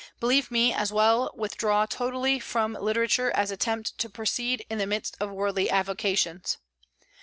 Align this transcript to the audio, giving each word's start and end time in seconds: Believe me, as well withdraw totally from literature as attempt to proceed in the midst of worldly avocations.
Believe 0.19 0.49
me, 0.49 0.73
as 0.73 0.91
well 0.91 1.31
withdraw 1.35 1.85
totally 1.85 2.39
from 2.39 2.73
literature 2.73 3.29
as 3.35 3.51
attempt 3.51 3.99
to 3.99 4.09
proceed 4.09 4.65
in 4.67 4.79
the 4.79 4.87
midst 4.87 5.15
of 5.19 5.29
worldly 5.29 5.69
avocations. 5.69 6.57